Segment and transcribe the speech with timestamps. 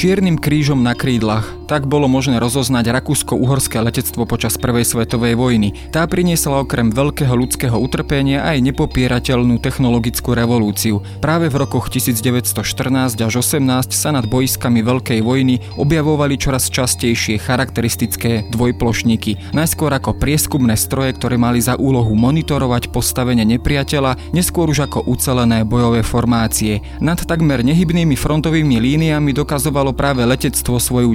[0.00, 1.59] Čiernym krížom na krídlach.
[1.70, 5.70] Tak bolo možné rozoznať rakúsko-uhorské letectvo počas Prvej svetovej vojny.
[5.94, 10.98] Tá priniesla okrem veľkého ľudského utrpenia aj nepopierateľnú technologickú revolúciu.
[11.22, 18.50] Práve v rokoch 1914 až 18 sa nad boiskami Veľkej vojny objavovali čoraz častejšie charakteristické
[18.50, 19.54] dvojplošníky.
[19.54, 25.62] Najskôr ako prieskumné stroje, ktoré mali za úlohu monitorovať postavenie nepriateľa, neskôr už ako ucelené
[25.62, 26.82] bojové formácie.
[26.98, 31.08] Nad takmer nehybnými frontovými líniami dokazoval zohrávalo práve letectvo svoju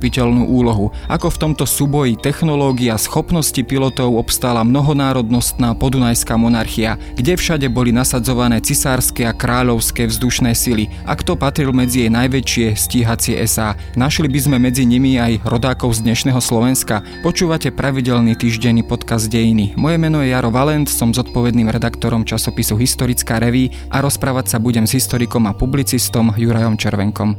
[0.00, 0.88] nezastupiteľnú úlohu.
[1.12, 8.64] Ako v tomto súboji technológia schopnosti pilotov obstála mnohonárodnostná podunajská monarchia, kde všade boli nasadzované
[8.64, 10.88] cisárske a kráľovské vzdušné sily.
[11.04, 13.76] A kto patril medzi jej najväčšie stíhacie SA?
[13.94, 17.04] Našli by sme medzi nimi aj rodákov z dnešného Slovenska.
[17.20, 19.76] Počúvate pravidelný týždenný podcast Dejiny.
[19.76, 24.88] Moje meno je Jaro Valent, som zodpovedným redaktorom časopisu Historická reví a rozprávať sa budem
[24.88, 27.36] s historikom a publicistom Jurajom Červenkom.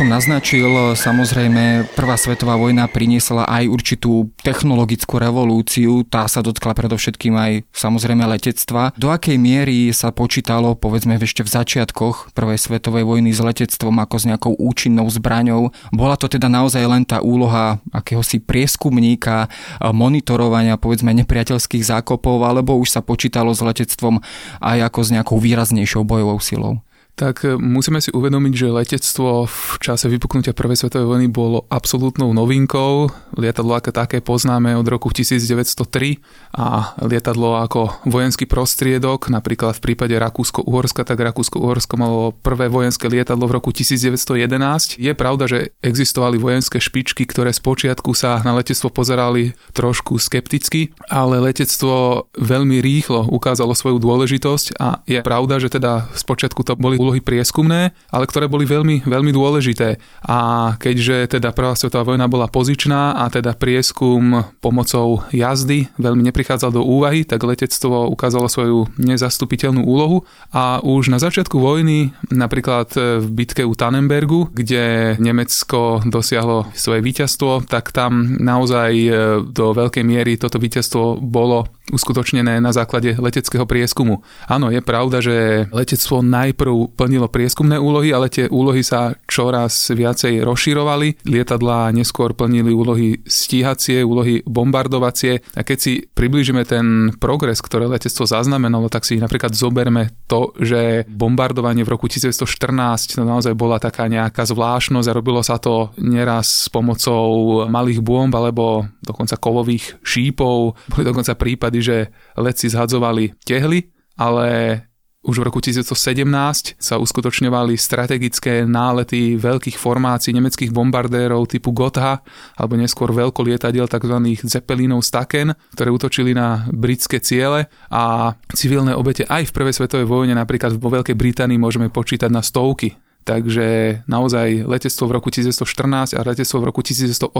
[0.00, 7.36] Som naznačil, samozrejme Prvá svetová vojna priniesla aj určitú technologickú revolúciu, tá sa dotkla predovšetkým
[7.36, 8.96] aj samozrejme letectva.
[8.96, 14.16] Do akej miery sa počítalo, povedzme ešte v začiatkoch Prvej svetovej vojny s letectvom ako
[14.16, 15.68] s nejakou účinnou zbraňou?
[15.92, 19.52] Bola to teda naozaj len tá úloha akéhosi prieskumníka,
[19.84, 24.24] monitorovania povedzme nepriateľských zákopov, alebo už sa počítalo s letectvom
[24.64, 26.80] aj ako s nejakou výraznejšou bojovou silou?
[27.18, 32.30] Tak e, musíme si uvedomiť, že letectvo v čase vypuknutia Prvej svetovej vojny bolo absolútnou
[32.30, 33.10] novinkou.
[33.34, 36.20] Lietadlo ako také poznáme od roku 1903
[36.54, 43.50] a lietadlo ako vojenský prostriedok, napríklad v prípade Rakúsko-Uhorska, tak Rakúsko-Uhorsko malo prvé vojenské lietadlo
[43.50, 45.00] v roku 1911.
[45.00, 51.40] Je pravda, že existovali vojenské špičky, ktoré spočiatku sa na letectvo pozerali trošku skepticky, ale
[51.40, 57.24] letectvo veľmi rýchlo ukázalo svoju dôležitosť a je pravda, že teda spočiatku to boli úlohy
[57.24, 59.96] prieskumné, ale ktoré boli veľmi, veľmi dôležité.
[60.28, 66.76] A keďže teda Prvá svetová vojna bola pozičná a teda prieskum pomocou jazdy veľmi neprichádzal
[66.76, 73.26] do úvahy, tak letectvo ukázalo svoju nezastupiteľnú úlohu a už na začiatku vojny, napríklad v
[73.28, 79.10] bitke u Tannenbergu, kde Nemecko dosiahlo svoje víťazstvo, tak tam naozaj e,
[79.46, 84.22] do veľkej miery toto víťazstvo bolo uskutočnené na základe leteckého prieskumu.
[84.46, 90.42] Áno, je pravda, že letectvo najprv plnilo prieskumné úlohy, ale tie úlohy sa čoraz viacej
[90.46, 91.26] rozširovali.
[91.26, 95.42] Lietadlá neskôr plnili úlohy stíhacie, úlohy bombardovacie.
[95.54, 101.04] A keď si priblížime ten progres, ktoré letectvo zaznamenalo, tak si napríklad zoberme to, že
[101.10, 106.66] bombardovanie v roku 1914 to naozaj bola taká nejaká zvláštnosť a robilo sa to neraz
[106.66, 110.78] s pomocou malých bomb alebo dokonca kovových šípov.
[110.88, 114.80] Boli dokonca prípady, že letci zhadzovali tehly, ale
[115.20, 122.24] už v roku 1917 sa uskutočňovali strategické nálety veľkých formácií nemeckých bombardérov typu Gotha
[122.56, 124.16] alebo neskôr veľkolietadiel tzv.
[124.48, 130.32] Zeppelinov Staken, ktoré utočili na britské ciele a civilné obete aj v prvej svetovej vojne
[130.32, 132.96] napríklad vo Veľkej Británii môžeme počítať na stovky.
[133.30, 133.66] Takže
[134.10, 137.30] naozaj letectvo v roku 1914 a letectvo v roku 1918,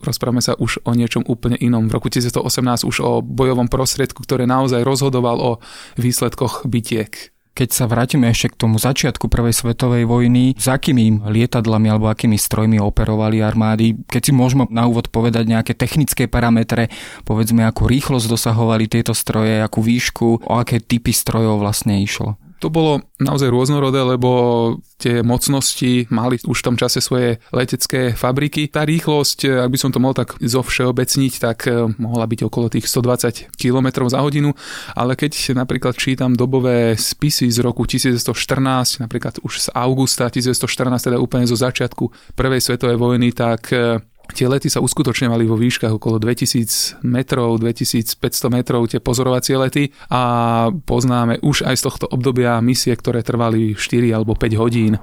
[0.00, 1.92] rozprávame sa už o niečom úplne inom.
[1.92, 5.50] V roku 1918 už o bojovom prostriedku, ktoré naozaj rozhodoval o
[6.00, 7.36] výsledkoch bitiek.
[7.52, 12.40] Keď sa vrátime ešte k tomu začiatku Prvej svetovej vojny, s akými lietadlami alebo akými
[12.40, 14.00] strojmi operovali armády?
[14.08, 16.88] Keď si môžeme na úvod povedať nejaké technické parametre,
[17.28, 22.40] povedzme akú rýchlosť dosahovali tieto stroje, akú výšku, o aké typy strojov vlastne išlo?
[22.60, 24.30] To bolo naozaj rôznorodé, lebo
[25.00, 28.68] tie mocnosti mali už v tom čase svoje letecké fabriky.
[28.68, 32.68] Tá rýchlosť, ak by som to mohol tak zo všeobecniť, tak eh, mohla byť okolo
[32.68, 34.52] tých 120 km za hodinu,
[34.92, 41.16] ale keď napríklad čítam dobové spisy z roku 1914, napríklad už z augusta 1914, teda
[41.16, 46.16] úplne zo začiatku Prvej svetovej vojny, tak eh, Tie lety sa uskutočňovali vo výškach okolo
[46.16, 48.16] 2000 metrov, 2500
[48.48, 54.16] metrov, tie pozorovacie lety a poznáme už aj z tohto obdobia misie, ktoré trvali 4
[54.16, 54.96] alebo 5 hodín.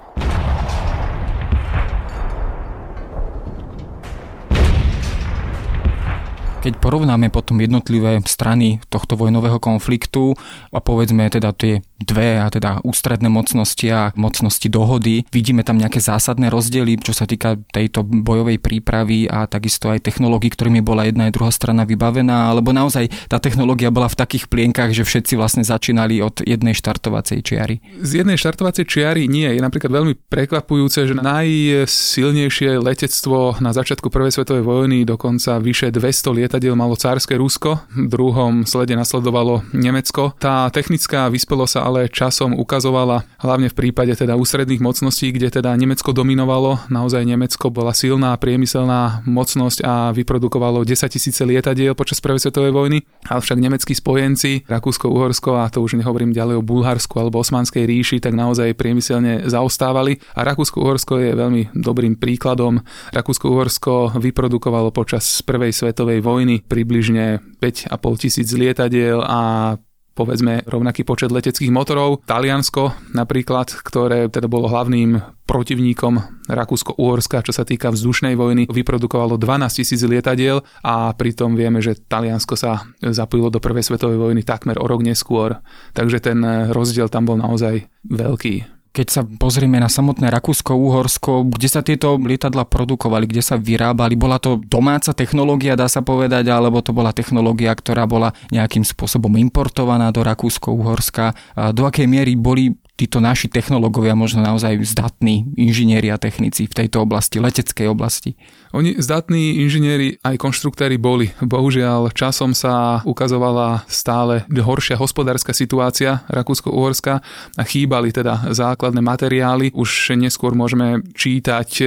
[6.58, 10.36] Keď porovnáme potom jednotlivé strany tohto vojnového konfliktu
[10.74, 15.26] a povedzme teda tie dve, a teda ústredné mocnosti a mocnosti dohody.
[15.34, 20.54] Vidíme tam nejaké zásadné rozdiely, čo sa týka tejto bojovej prípravy a takisto aj technológií,
[20.54, 24.94] ktorými bola jedna aj druhá strana vybavená, alebo naozaj tá technológia bola v takých plienkach,
[24.94, 27.82] že všetci vlastne začínali od jednej štartovacej čiary.
[28.02, 29.50] Z jednej štartovacej čiary nie.
[29.50, 36.38] Je napríklad veľmi prekvapujúce, že najsilnejšie letectvo na začiatku prvej svetovej vojny, dokonca vyše 200
[36.38, 40.36] lietadiel malo cárske Rusko, v druhom slede nasledovalo Nemecko.
[40.38, 45.72] Tá technická vyspelosť sa ale časom ukazovala, hlavne v prípade teda ústredných mocností, kde teda
[45.80, 46.92] Nemecko dominovalo.
[46.92, 53.08] Naozaj Nemecko bola silná priemyselná mocnosť a vyprodukovalo 10 tisíce lietadiel počas prvej svetovej vojny.
[53.32, 57.88] Ale však nemeckí spojenci, Rakúsko, Uhorsko a to už nehovorím ďalej o Bulharsku alebo Osmanskej
[57.88, 60.20] ríši, tak naozaj priemyselne zaostávali.
[60.36, 62.84] A Rakúsko-Uhorsko je veľmi dobrým príkladom.
[63.16, 69.74] Rakúsko-Uhorsko vyprodukovalo počas prvej svetovej vojny približne 5,5 tisíc lietadiel a
[70.18, 72.26] povedzme rovnaký počet leteckých motorov.
[72.26, 79.80] Taliansko napríklad, ktoré teda bolo hlavným protivníkom Rakúsko-Uhorska, čo sa týka vzdušnej vojny, vyprodukovalo 12
[79.80, 84.90] tisíc lietadiel a pritom vieme, že Taliansko sa zapojilo do prvej svetovej vojny takmer o
[84.90, 85.62] rok neskôr.
[85.94, 86.42] Takže ten
[86.74, 92.66] rozdiel tam bol naozaj veľký keď sa pozrieme na samotné Rakúsko-Uhorsko, kde sa tieto lietadla
[92.66, 97.78] produkovali, kde sa vyrábali, bola to domáca technológia, dá sa povedať, alebo to bola technológia,
[97.78, 101.38] ktorá bola nejakým spôsobom importovaná do Rakúsko-Uhorska.
[101.78, 107.06] Do akej miery boli títo naši technológovia možno naozaj zdatní inžinieri a technici v tejto
[107.06, 108.34] oblasti, leteckej oblasti?
[108.74, 111.30] Oni zdatní inžinieri aj konštruktéri boli.
[111.40, 117.22] Bohužiaľ, časom sa ukazovala stále horšia hospodárska situácia Rakúsko-Uhorska
[117.56, 119.72] a chýbali teda základné materiály.
[119.78, 121.86] Už neskôr môžeme čítať e,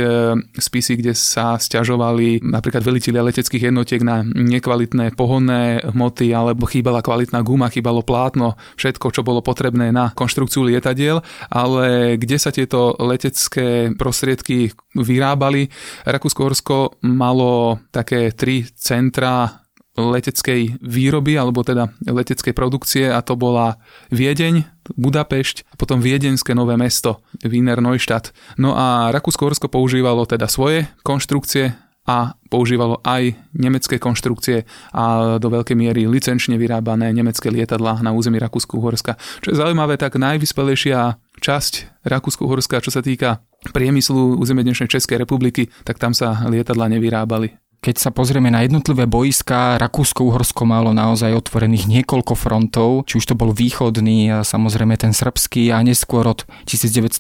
[0.56, 7.42] spisy, kde sa stiažovali napríklad veliteľia leteckých jednotiek na nekvalitné pohonné hmoty alebo chýbala kvalitná
[7.42, 12.94] guma, chýbalo plátno, všetko, čo bolo potrebné na konštrukciu lietadiel lietadiel, ale kde sa tieto
[13.00, 15.72] letecké prostriedky vyrábali.
[16.04, 19.64] Rakúsko-Horsko malo také tri centra
[19.96, 23.80] leteckej výroby, alebo teda leteckej produkcie a to bola
[24.14, 28.32] Viedeň, Budapešť a potom Viedenské nové mesto, Wiener Neustadt.
[28.56, 34.64] No a Rakúsko-Horsko používalo teda svoje konštrukcie a používalo aj nemecké konštrukcie
[34.96, 39.20] a do veľkej miery licenčne vyrábané nemecké lietadlá na území Rakúsko-Uhorska.
[39.44, 43.44] Čo je zaujímavé, tak najvyspelejšia časť Rakúsko-Uhorska, čo sa týka
[43.76, 47.69] priemyslu územie dnešnej Českej republiky, tak tam sa lietadla nevyrábali.
[47.80, 53.34] Keď sa pozrieme na jednotlivé boiska, Rakúsko-Uhorsko malo naozaj otvorených niekoľko frontov, či už to
[53.34, 57.16] bol východný, a samozrejme ten srbský a neskôr od 1915.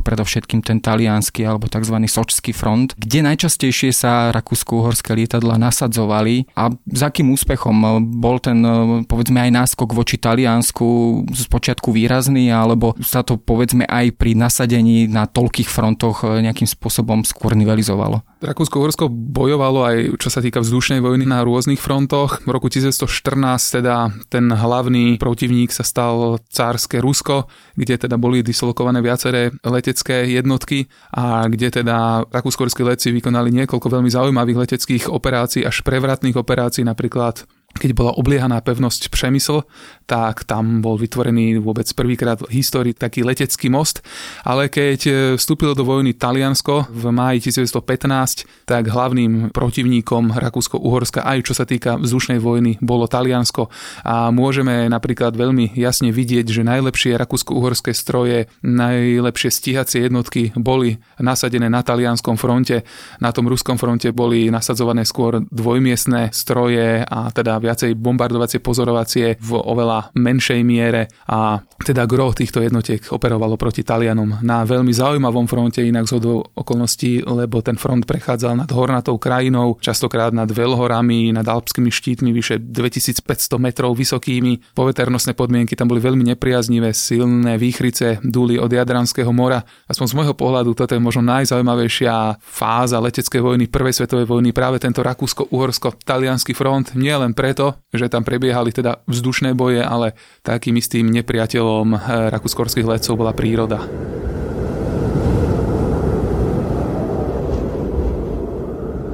[0.00, 1.92] predovšetkým ten talianský alebo tzv.
[2.08, 8.64] sočský front, kde najčastejšie sa rakúsko-uhorské lietadla nasadzovali a za akým úspechom bol ten
[9.04, 10.88] povedzme aj náskok voči Taliansku
[11.36, 17.28] z počiatku výrazný, alebo sa to povedzme aj pri nasadení na toľkých frontoch nejakým spôsobom
[17.28, 18.24] skôr nivelizovalo?
[18.40, 22.42] Rakúsko-Uhorsko bojovalo aj čo sa týka vzdušnej vojny na rôznych frontoch.
[22.42, 29.02] V roku 1914 teda ten hlavný protivník sa stal cárske Rusko, kde teda boli dislokované
[29.02, 35.82] viaceré letecké jednotky a kde teda rakúsko-uhorskí letci vykonali niekoľko veľmi zaujímavých leteckých operácií až
[35.82, 37.46] prevratných operácií, napríklad
[37.76, 39.64] keď bola obliehaná pevnosť Přemysl,
[40.06, 44.04] tak tam bol vytvorený vôbec prvýkrát v histórii taký letecký most,
[44.44, 51.38] ale keď e, vstúpilo do vojny Taliansko v máji 1915, tak hlavným protivníkom Rakúsko-Uhorska aj
[51.48, 53.72] čo sa týka vzdušnej vojny bolo Taliansko.
[54.04, 61.70] A môžeme napríklad veľmi jasne vidieť, že najlepšie rakúsko-uhorské stroje, najlepšie stíhacie jednotky boli nasadené
[61.70, 62.84] na talianskom fronte,
[63.22, 69.50] na tom ruskom fronte boli nasadzované skôr dvojmiestné stroje a teda viacej bombardovacie, pozorovacie v
[69.54, 75.82] oveľa menšej miere a teda gro týchto jednotiek operovalo proti Talianom na veľmi zaujímavom fronte,
[75.82, 76.22] inak z
[76.54, 82.58] okolností, lebo ten front prechádzal nad hornatou krajinou, častokrát nad veľhorami, nad alpskými štítmi vyše
[82.58, 84.74] 2500 metrov vysokými.
[84.74, 89.62] Poveternostné podmienky tam boli veľmi nepriaznivé, silné výchrice dúli od Jadranského mora.
[89.86, 94.80] Aspoň z môjho pohľadu toto je možno najzaujímavejšia fáza leteckej vojny, prvej svetovej vojny, práve
[94.80, 100.80] tento Rakúsko-Uhorsko-Talianský front, nie len pre preto, že tam prebiehali teda vzdušné boje, ale takým
[100.80, 102.00] istým nepriateľom eh,
[102.32, 103.84] rakúskorských letcov bola príroda.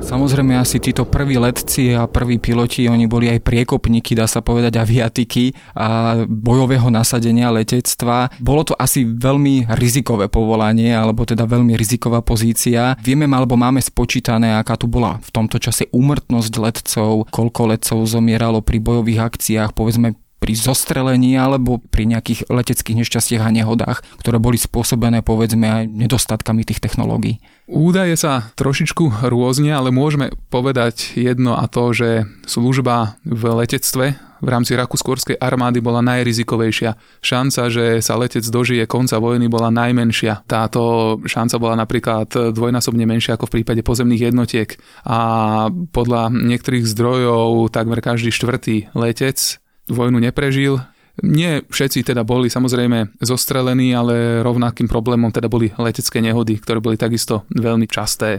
[0.08, 4.80] Samozrejme asi títo prví letci a prví piloti, oni boli aj priekopníky, dá sa povedať,
[4.80, 8.32] aviatiky a bojového nasadenia letectva.
[8.40, 12.96] Bolo to asi veľmi rizikové povolanie, alebo teda veľmi riziková pozícia.
[13.04, 18.64] Vieme alebo máme spočítané, aká tu bola v tomto čase úmrtnosť letcov, koľko letcov zomieralo
[18.64, 20.16] pri bojových akciách, povedzme
[20.48, 26.64] pri zostrelení alebo pri nejakých leteckých nešťastiach a nehodách, ktoré boli spôsobené povedzme aj nedostatkami
[26.64, 27.36] tých technológií.
[27.68, 34.48] Údaje sa trošičku rôzne, ale môžeme povedať jedno a to, že služba v letectve v
[34.48, 36.96] rámci rakúsko armády bola najrizikovejšia.
[37.20, 40.48] Šanca, že sa letec dožije konca vojny bola najmenšia.
[40.48, 45.20] Táto šanca bola napríklad dvojnásobne menšia ako v prípade pozemných jednotiek a
[45.92, 50.80] podľa niektorých zdrojov takmer každý štvrtý letec vojnu neprežil,
[51.22, 56.94] nie všetci teda boli samozrejme zostrelení, ale rovnakým problémom teda boli letecké nehody, ktoré boli
[56.94, 58.38] takisto veľmi časté.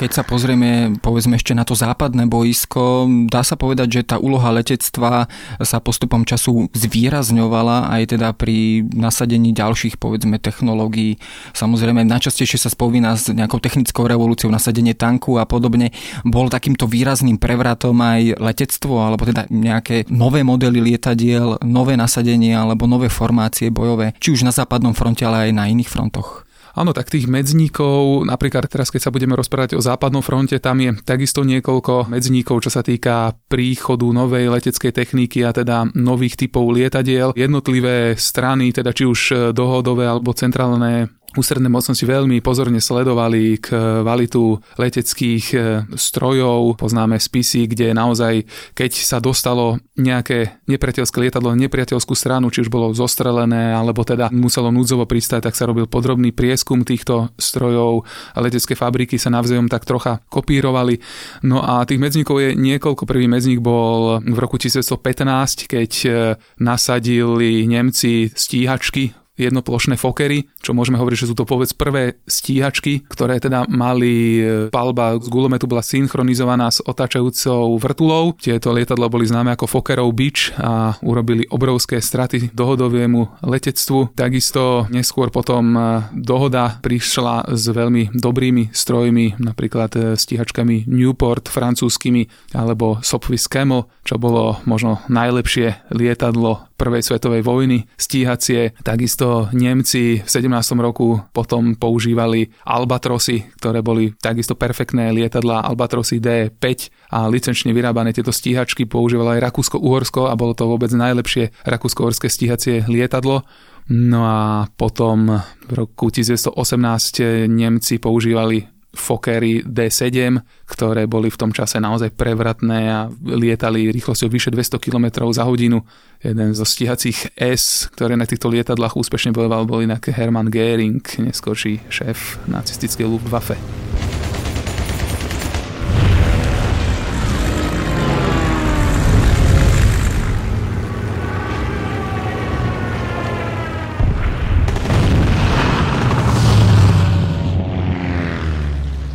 [0.00, 4.48] Keď sa pozrieme povedzme ešte na to západné boisko, dá sa povedať, že tá úloha
[4.48, 5.28] letectva
[5.60, 11.20] sa postupom času zvýrazňovala aj teda pri nasadení ďalších povedzme technológií.
[11.52, 15.92] Samozrejme najčastejšie sa spomína s nejakou technickou revolúciou nasadenie tanku a podobne.
[16.24, 22.88] Bol takýmto výrazným prevratom aj letectvo alebo teda nejaké nové modely lietadiel, nové nasadenie alebo
[22.88, 26.48] nové formácie bojové, či už na západnom fronte, ale aj na iných frontoch.
[26.74, 30.94] Áno, tak tých medzníkov, napríklad teraz, keď sa budeme rozprávať o západnom fronte, tam je
[31.02, 37.34] takisto niekoľko medzníkov, čo sa týka príchodu novej leteckej techniky a teda nových typov lietadiel.
[37.34, 45.44] Jednotlivé strany, teda či už dohodové alebo centrálne Ústredné mocnosti veľmi pozorne sledovali kvalitu leteckých
[45.54, 45.58] e,
[45.94, 52.66] strojov, poznáme spisy, kde naozaj, keď sa dostalo nejaké nepriateľské lietadlo na nepriateľskú stranu, či
[52.66, 58.02] už bolo zostrelené, alebo teda muselo núdzovo pristať, tak sa robil podrobný prieskum týchto strojov
[58.34, 60.98] letecké fabriky sa navzájom tak trocha kopírovali.
[61.46, 63.06] No a tých medzníkov je niekoľko.
[63.06, 66.10] Prvý medzník bol v roku 1915, keď e,
[66.58, 73.40] nasadili Nemci stíhačky jednoplošné fokery, čo môžeme hovoriť, že sú to povedz prvé stíhačky, ktoré
[73.40, 78.36] teda mali e, palba z gulometu bola synchronizovaná s otáčajúcou vrtulou.
[78.36, 84.14] Tieto lietadla boli známe ako Fokerov Beach a urobili obrovské straty dohodovému letectvu.
[84.14, 85.80] Takisto neskôr potom e,
[86.14, 94.16] dohoda prišla s veľmi dobrými strojmi, napríklad e, stíhačkami Newport francúzskými alebo Sopwith Camel, čo
[94.16, 98.72] bolo možno najlepšie lietadlo prvej svetovej vojny, stíhacie.
[98.80, 100.80] Takisto Nemci v 17.
[100.80, 106.64] roku potom používali Albatrosy, ktoré boli takisto perfektné lietadla Albatrosy D5
[107.12, 112.88] a licenčne vyrábané tieto stíhačky používalo aj Rakúsko-Uhorsko a bolo to vôbec najlepšie rakúsko-uhorské stíhacie
[112.88, 113.44] lietadlo.
[113.92, 115.36] No a potom
[115.68, 123.00] v roku 1918 Nemci používali Fokery D7, ktoré boli v tom čase naozaj prevratné a
[123.22, 125.86] lietali rýchlosťou vyše 200 km za hodinu.
[126.18, 131.86] Jeden zo stíhacích S, ktoré na týchto lietadlách úspešne bojoval, bol inak Hermann Göring, neskôrší
[131.86, 133.54] šéf nacistickej Luftwaffe.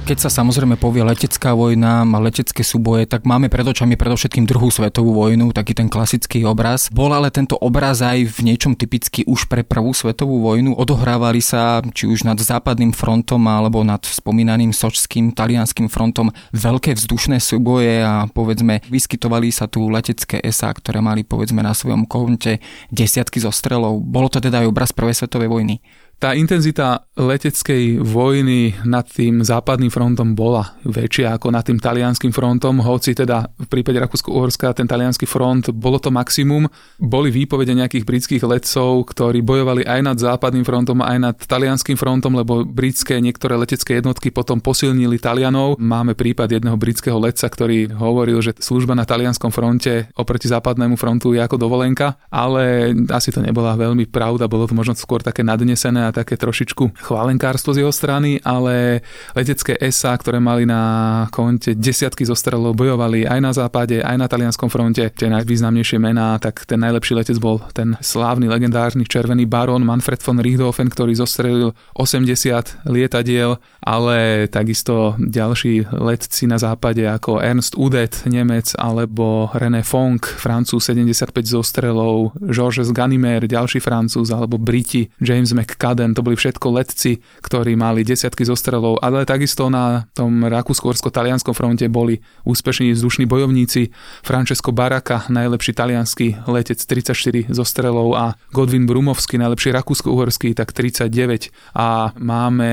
[0.06, 5.18] Keď sa samozrejme povie letecká vojna letecké súboje, tak máme pred očami predovšetkým druhú svetovú
[5.18, 6.94] vojnu, taký ten klasický obraz.
[6.94, 10.78] Bol ale tento obraz aj v niečom typicky už pre prvú svetovú vojnu.
[10.78, 17.42] Odohrávali sa či už nad západným frontom alebo nad spomínaným sočským talianským frontom veľké vzdušné
[17.42, 22.62] súboje a povedzme vyskytovali sa tu letecké SA, ktoré mali povedzme na svojom konte
[22.94, 24.06] desiatky zostrelov.
[24.06, 25.82] Bolo to teda aj obraz prvej svetovej vojny.
[26.16, 32.80] Tá intenzita leteckej vojny nad tým západným frontom bola väčšia ako nad tým talianským frontom,
[32.80, 36.72] hoci teda v prípade Rakúsko-Uhorska ten talianský front bolo to maximum.
[37.00, 42.32] Boli výpovede nejakých britských letcov, ktorí bojovali aj nad západným frontom, aj nad talianským frontom,
[42.40, 45.76] lebo britské niektoré letecké jednotky potom posilnili Talianov.
[45.84, 51.36] Máme prípad jedného britského letca, ktorý hovoril, že služba na talianskom fronte oproti západnému frontu
[51.36, 56.05] je ako dovolenka, ale asi to nebola veľmi pravda, bolo to možno skôr také nadnesené
[56.06, 59.02] a také trošičku chválenkárstvo z jeho strany, ale
[59.34, 64.70] letecké SA, ktoré mali na konte desiatky zostrelov, bojovali aj na západe, aj na talianskom
[64.70, 65.02] fronte.
[65.10, 70.38] Tie najvýznamnejšie mená, tak ten najlepší letec bol ten slávny legendárny červený barón Manfred von
[70.38, 78.76] Richthofen, ktorý zostrelil 80 lietadiel, ale takisto ďalší letci na západe ako Ernst Udet, Nemec,
[78.76, 86.12] alebo René Fonk, Francúz 75 zostrelov, Georges Ganimer, ďalší Francúz, alebo Briti, James McCann Baden,
[86.12, 92.20] to boli všetko letci, ktorí mali desiatky zostrelov, ale takisto na tom rakúsko-talianskom fronte boli
[92.44, 93.96] úspešní vzdušní bojovníci.
[94.20, 101.56] Francesco Baraka, najlepší talianský letec 34 zostrelov a Godwin Brumovský, najlepší rakúsko-uhorský, tak 39.
[101.80, 102.72] A máme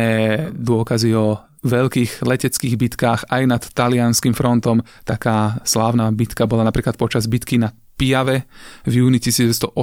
[0.50, 4.82] dôkazy o veľkých leteckých bitkách aj nad talianským frontom.
[5.06, 7.70] Taká slávna bitka bola napríklad počas bitky na
[8.02, 8.50] Piave
[8.82, 9.78] v júni 1918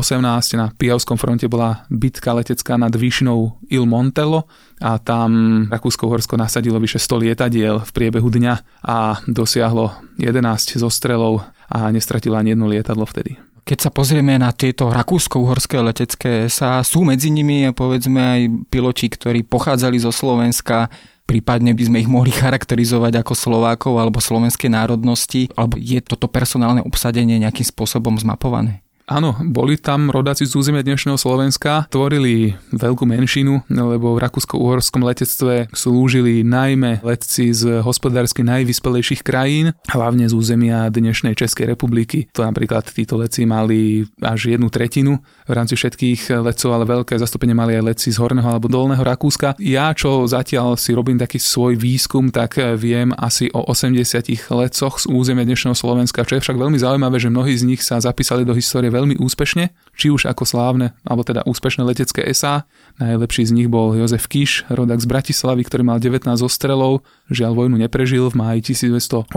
[0.60, 4.44] na Pijavskom fronte bola bitka letecká nad výšnou Il Montello
[4.84, 10.36] a tam Rakúsko-Horsko nasadilo vyše 100 lietadiel v priebehu dňa a dosiahlo 11
[10.84, 13.40] zostrelov a nestratilo ani jedno lietadlo vtedy.
[13.64, 19.48] Keď sa pozrieme na tieto rakúsko-uhorské letecké sa sú medzi nimi povedzme aj piloti, ktorí
[19.48, 20.92] pochádzali zo Slovenska,
[21.30, 26.82] prípadne by sme ich mohli charakterizovať ako Slovákov alebo slovenskej národnosti, alebo je toto personálne
[26.82, 28.82] obsadenie nejakým spôsobom zmapované?
[29.10, 35.66] Áno, boli tam rodáci z územia dnešného Slovenska, tvorili veľkú menšinu, lebo v rakúsko-uhorskom letectve
[35.74, 42.30] slúžili najmä letci z hospodársky najvyspelejších krajín, hlavne z územia dnešnej Českej republiky.
[42.38, 45.18] To napríklad títo leci mali až jednu tretinu
[45.50, 49.58] v rámci všetkých letcov, ale veľké zastúpenie mali aj leci z Horného alebo Dolného Rakúska.
[49.58, 55.10] Ja, čo zatiaľ si robím taký svoj výskum, tak viem asi o 80 lecoch z
[55.10, 58.54] územia dnešného Slovenska, čo je však veľmi zaujímavé, že mnohí z nich sa zapísali do
[58.54, 62.64] histórie veľmi úspešne, či už ako slávne, alebo teda úspešné letecké SA.
[63.04, 67.76] Najlepší z nich bol Jozef Kiš, rodak z Bratislavy, ktorý mal 19 ostrelov, žiaľ vojnu
[67.76, 69.28] neprežil, v máji 1918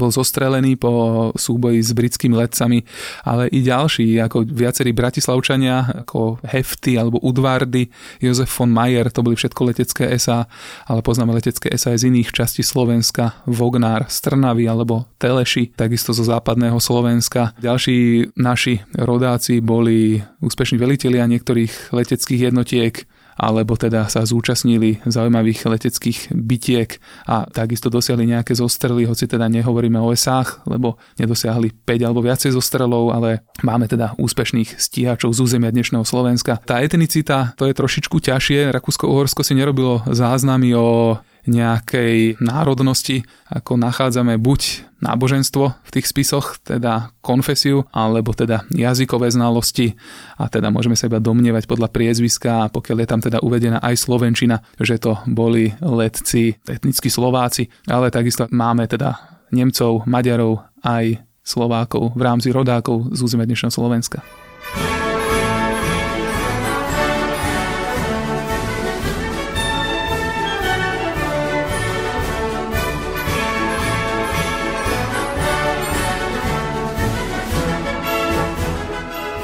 [0.00, 0.92] bol zostrelený po
[1.36, 2.88] súboji s britskými letcami,
[3.28, 7.92] ale i ďalší, ako viacerí bratislavčania, ako Hefty alebo Udvardy,
[8.24, 10.48] Jozef von Mayer, to boli všetko letecké SA,
[10.88, 16.22] ale poznáme letecké SA aj z iných častí Slovenska, Vognár, Strnavy alebo Teleši, takisto zo
[16.22, 17.52] západného Slovenska.
[17.58, 19.97] Ďalší naši rodáci boli
[20.42, 23.06] úspešní velitelia niektorých leteckých jednotiek,
[23.38, 26.98] alebo teda sa zúčastnili zaujímavých leteckých bitiek
[27.30, 32.50] a takisto dosiahli nejaké zostrely, hoci teda nehovoríme o esách, lebo nedosiahli 5 alebo viacej
[32.50, 36.58] zostrelov, ale máme teda úspešných stíhačov z územia dnešného Slovenska.
[36.66, 38.74] Tá etnicita, to je trošičku ťažšie.
[38.74, 47.14] Rakúsko-Uhorsko si nerobilo záznamy o nejakej národnosti, ako nachádzame buď náboženstvo v tých spisoch, teda
[47.22, 49.94] konfesiu, alebo teda jazykové znalosti
[50.34, 54.62] a teda môžeme sa iba domnievať podľa priezviska pokiaľ je tam teda uvedená aj Slovenčina,
[54.78, 59.18] že to boli letci, etnickí Slováci, ale takisto máme teda
[59.50, 64.20] Nemcov, Maďarov aj Slovákov v rámci rodákov z územia dnešného Slovenska.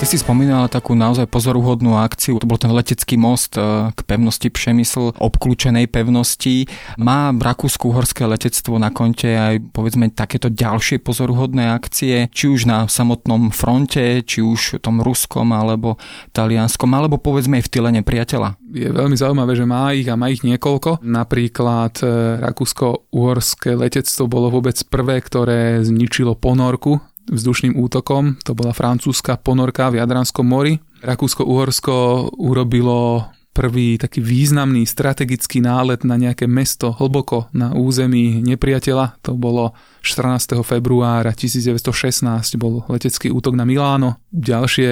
[0.05, 4.53] Ty si spomínala takú naozaj pozoruhodnú akciu, to bol ten letecký most e, k pevnosti
[4.53, 6.69] Přemysl, obklúčenej pevnosti.
[7.01, 13.49] Má Rakúsku-Horské letectvo na konte aj povedzme takéto ďalšie pozoruhodné akcie, či už na samotnom
[13.49, 15.97] fronte, či už tom ruskom alebo
[16.37, 18.61] talianskom, alebo povedzme aj v tyle nepriateľa?
[18.77, 21.01] Je veľmi zaujímavé, že má ich a má ich niekoľko.
[21.01, 28.37] Napríklad e, Rakúsko-Uhorské letectvo bolo vôbec prvé, ktoré zničilo ponorku vzdušným útokom.
[28.45, 30.81] To bola francúzska ponorka v Jadranskom mori.
[31.05, 39.23] Rakúsko-Uhorsko urobilo prvý taký významný strategický nálet na nejaké mesto hlboko na území nepriateľa.
[39.23, 40.59] To bolo 14.
[40.67, 44.19] februára 1916, bol letecký útok na Miláno.
[44.35, 44.91] Ďalšie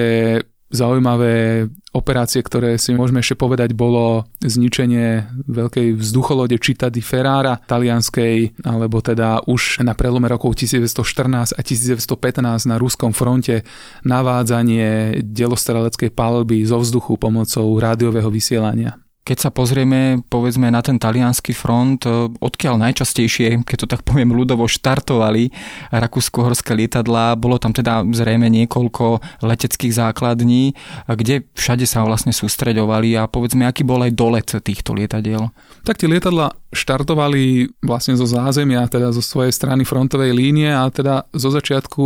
[0.73, 8.97] zaujímavé operácie, ktoré si môžeme ešte povedať, bolo zničenie veľkej vzducholode Città Ferrara talianskej, alebo
[9.05, 13.61] teda už na prelome rokov 1914 a 1915 na ruskom fronte
[14.01, 19.02] navádzanie delostreleckej palby zo vzduchu pomocou rádiového vysielania.
[19.23, 24.35] Keď sa pozrieme povedzme na ten talianský front, e, odkiaľ najčastejšie, keď to tak poviem
[24.35, 25.47] ľudovo, štartovali
[25.95, 30.75] rakúsko-horské lietadlá, bolo tam teda zrejme niekoľko leteckých základní,
[31.07, 35.55] kde všade sa vlastne sústreďovali a povedzme, aký bol aj dolet týchto lietadiel.
[35.87, 41.31] Tak tie lietadla štartovali vlastne zo zázemia, teda zo svojej strany frontovej línie a teda
[41.31, 42.03] zo začiatku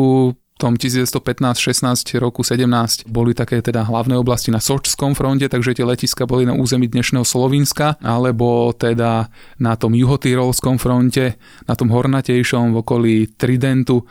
[0.57, 6.25] tom 1915-16 roku 17 boli také teda hlavné oblasti na Sočskom fronte, takže tie letiska
[6.25, 9.29] boli na území dnešného Slovinska, alebo teda
[9.61, 11.37] na tom juhotyrolskom fronte,
[11.69, 14.03] na tom hornatejšom v okolí Tridentu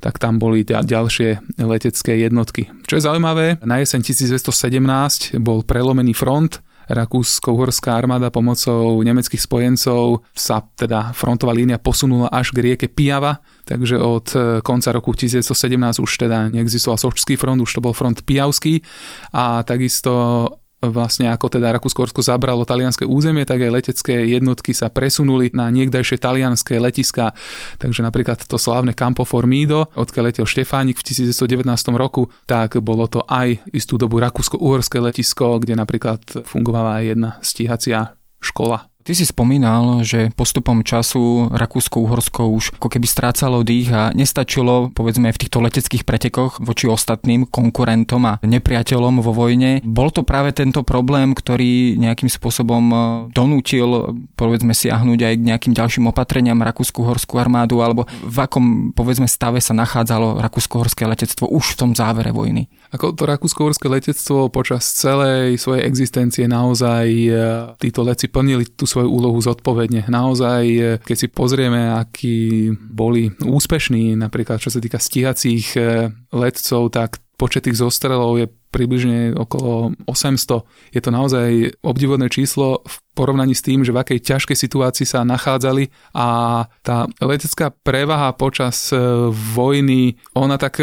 [0.00, 2.72] tak tam boli ďalšie letecké jednotky.
[2.88, 10.66] Čo je zaujímavé, na jeseň 1917 bol prelomený front, Rakúsko-Uhorská armáda pomocou nemeckých spojencov sa
[10.74, 16.10] teda frontová línia posunula až k rieke Piava, takže od e, konca roku 1917 už
[16.26, 18.82] teda neexistoval Sočský front, už to bol front Pijavský
[19.30, 20.12] a takisto
[20.80, 26.16] vlastne ako teda Rakúsko-Horsko zabralo talianské územie, tak aj letecké jednotky sa presunuli na niekdajšie
[26.16, 27.36] talianské letiska.
[27.76, 33.20] Takže napríklad to slávne Campo Formido, odkiaľ letel Štefánik v 1919 roku, tak bolo to
[33.28, 40.04] aj istú dobu Rakúsko-Uhorské letisko, kde napríklad fungovala aj jedna stíhacia škola Ty si spomínal,
[40.04, 46.04] že postupom času Rakúsko-Uhorsko už ako keby strácalo dých a nestačilo, povedzme, v týchto leteckých
[46.04, 49.80] pretekoch voči ostatným konkurentom a nepriateľom vo vojne.
[49.80, 52.96] Bol to práve tento problém, ktorý nejakým spôsobom e,
[53.32, 59.64] donútil, povedzme, siahnuť aj k nejakým ďalším opatreniam Rakúsko-Uhorskú armádu, alebo v akom, povedzme, stave
[59.64, 62.68] sa nachádzalo Rakúsko-Uhorské letectvo už v tom závere vojny?
[62.90, 67.30] Ako to Rakúsko-Uhorské letectvo počas celej svojej existencie naozaj e,
[67.78, 70.10] títo leci plnili tú svoju úlohu zodpovedne.
[70.10, 76.90] Naozaj, e, keď si pozrieme, akí boli úspešní, napríklad čo sa týka stíhacích e, letcov,
[76.90, 80.90] tak počet tých zostrelov je približne okolo 800.
[80.90, 85.22] Je to naozaj obdivodné číslo v porovnaní s tým, že v akej ťažkej situácii sa
[85.22, 86.26] nachádzali a
[86.82, 88.94] tá letecká prevaha počas
[89.54, 90.78] vojny, ona tak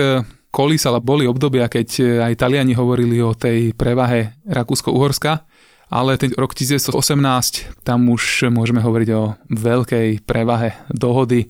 [0.58, 0.98] kolísala.
[0.98, 5.46] Boli obdobia, keď aj Taliani hovorili o tej prevahe Rakúsko-Uhorska,
[5.94, 11.46] ale ten rok 1918, tam už môžeme hovoriť o veľkej prevahe dohody,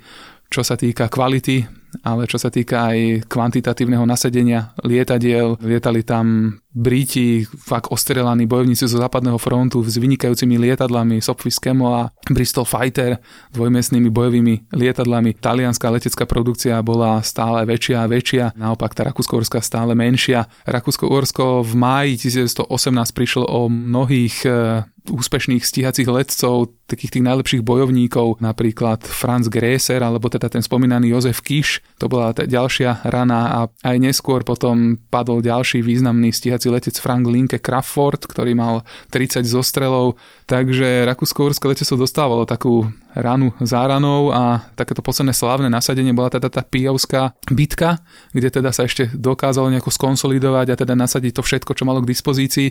[0.51, 1.63] čo sa týka kvality,
[2.03, 9.01] ale čo sa týka aj kvantitatívneho nasadenia lietadiel, lietali tam Briti, fakt ostrelaní bojovníci zo
[9.01, 13.17] západného frontu s vynikajúcimi lietadlami Sopwith a Bristol Fighter,
[13.57, 15.41] dvojmiestnými bojovými lietadlami.
[15.41, 20.45] Talianská letecká produkcia bola stále väčšia a väčšia, naopak tá rakúsko stále menšia.
[20.69, 22.69] Rakúsko-Uhorsko v máji 1918
[23.09, 30.27] prišlo o mnohých eh, úspešných stíhacích letcov, takých tých najlepších bojovníkov, napríklad Franz Gräser, alebo
[30.27, 35.43] teda ten spomínaný Jozef Kiš, to bola tá ďalšia rana a aj neskôr potom padol
[35.43, 42.43] ďalší významný stíhací letec Frank Linke Crawford, ktorý mal 30 zostrelov, takže Rakúsko-Uhorské letectvo dostávalo
[42.47, 47.97] takú ranu za ranou a takéto posledné slávne nasadenie bola teda tá Pijavská bitka,
[48.31, 52.11] kde teda sa ešte dokázalo nejako skonsolidovať a teda nasadiť to všetko, čo malo k
[52.13, 52.69] dispozícii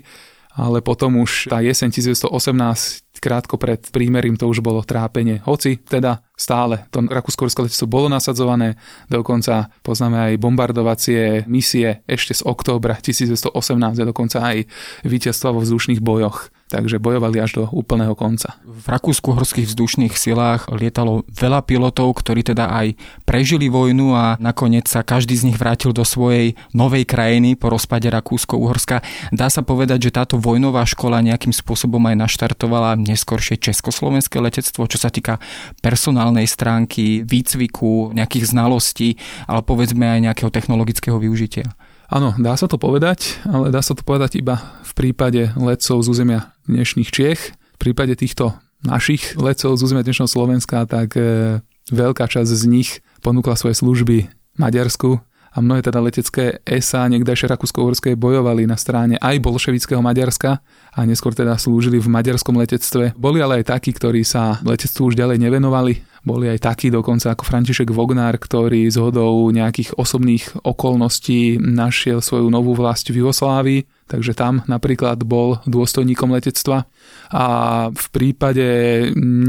[0.56, 5.44] ale potom už tá jeseň 1918 krátko pred prímerím to už bolo trápenie.
[5.44, 12.42] Hoci teda stále to rakúsko letectvo bolo nasadzované, dokonca poznáme aj bombardovacie misie ešte z
[12.44, 13.52] októbra 1918
[14.00, 14.68] a dokonca aj
[15.04, 18.58] víťazstva vo vzdušných bojoch takže bojovali až do úplného konca.
[18.66, 25.06] V rakúsko-horských vzdušných silách lietalo veľa pilotov, ktorí teda aj prežili vojnu a nakoniec sa
[25.06, 29.02] každý z nich vrátil do svojej novej krajiny po rozpade Rakúsko-Uhorska.
[29.30, 34.98] Dá sa povedať, že táto vojnová škola nejakým spôsobom aj naštartovala neskoršie československé letectvo, čo
[34.98, 35.38] sa týka
[35.78, 39.14] personálnej stránky, výcviku, nejakých znalostí,
[39.46, 41.78] ale povedzme aj nejakého technologického využitia.
[42.06, 46.06] Áno, dá sa to povedať, ale dá sa to povedať iba v prípade letcov z
[46.06, 47.40] územia dnešných Čiech.
[47.74, 48.54] V prípade týchto
[48.86, 51.58] našich letcov z územia dnešného Slovenska, tak e,
[51.90, 55.18] veľká časť z nich ponúkla svoje služby Maďarsku
[55.56, 60.60] a mnohé teda letecké ESA, niekdajšie rakúsko-uhorské, bojovali na strane aj bolševického Maďarska
[60.92, 63.16] a neskôr teda slúžili v maďarskom letectve.
[63.16, 67.46] Boli ale aj takí, ktorí sa letectvu už ďalej nevenovali boli aj takí dokonca ako
[67.46, 74.32] František Vognár, ktorý z hodou nejakých osobných okolností našiel svoju novú vlast v Jugoslávii, takže
[74.38, 76.86] tam napríklad bol dôstojníkom letectva.
[77.30, 77.46] A
[77.90, 78.66] v prípade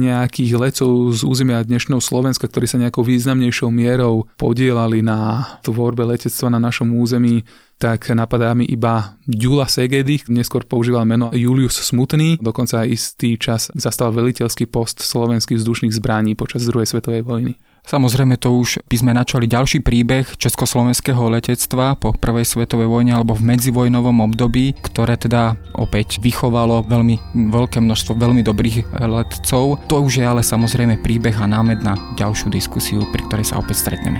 [0.02, 6.50] nejakých lecov z územia dnešného Slovenska, ktorí sa nejakou významnejšou mierou podielali na tvorbe letectva
[6.50, 7.46] na našom území,
[7.78, 13.70] tak napadá mi iba Ďula Segedy, neskôr používal meno Julius Smutný, dokonca aj istý čas
[13.78, 17.54] zastal veliteľský post slovenských vzdušných zbraní počas druhej svetovej vojny.
[17.88, 23.32] Samozrejme to už by sme načali ďalší príbeh československého letectva po prvej svetovej vojne alebo
[23.32, 27.16] v medzivojnovom období, ktoré teda opäť vychovalo veľmi
[27.48, 29.80] veľké množstvo veľmi dobrých letcov.
[29.88, 33.88] To už je ale samozrejme príbeh a námed na ďalšiu diskusiu, pri ktorej sa opäť
[33.88, 34.20] stretneme.